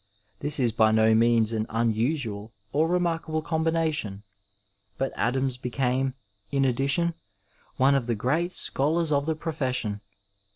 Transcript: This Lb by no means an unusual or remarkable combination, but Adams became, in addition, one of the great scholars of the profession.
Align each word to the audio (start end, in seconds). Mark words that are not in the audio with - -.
This 0.39 0.57
Lb 0.57 0.75
by 0.77 0.91
no 0.91 1.13
means 1.13 1.53
an 1.53 1.67
unusual 1.69 2.51
or 2.73 2.87
remarkable 2.87 3.43
combination, 3.43 4.23
but 4.97 5.13
Adams 5.15 5.57
became, 5.57 6.15
in 6.51 6.65
addition, 6.65 7.13
one 7.77 7.93
of 7.93 8.07
the 8.07 8.15
great 8.15 8.51
scholars 8.51 9.11
of 9.11 9.27
the 9.27 9.35
profession. 9.35 10.01